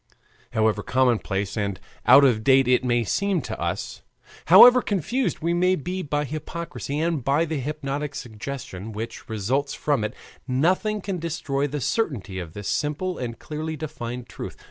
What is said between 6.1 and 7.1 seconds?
hypocrisy